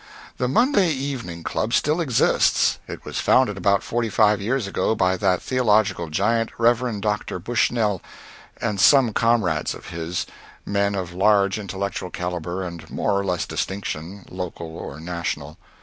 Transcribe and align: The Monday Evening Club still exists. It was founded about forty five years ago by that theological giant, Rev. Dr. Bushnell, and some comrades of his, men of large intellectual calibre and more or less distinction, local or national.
The 0.37 0.47
Monday 0.47 0.89
Evening 0.89 1.43
Club 1.43 1.73
still 1.75 2.01
exists. 2.01 2.79
It 2.87 3.05
was 3.05 3.19
founded 3.19 3.55
about 3.55 3.83
forty 3.83 4.09
five 4.09 4.41
years 4.41 4.65
ago 4.65 4.95
by 4.95 5.15
that 5.17 5.43
theological 5.43 6.09
giant, 6.09 6.49
Rev. 6.57 6.99
Dr. 7.01 7.37
Bushnell, 7.37 8.01
and 8.59 8.81
some 8.81 9.13
comrades 9.13 9.75
of 9.75 9.89
his, 9.89 10.25
men 10.65 10.95
of 10.95 11.13
large 11.13 11.59
intellectual 11.59 12.09
calibre 12.09 12.65
and 12.65 12.89
more 12.89 13.11
or 13.15 13.23
less 13.23 13.45
distinction, 13.45 14.25
local 14.31 14.75
or 14.75 14.99
national. 14.99 15.59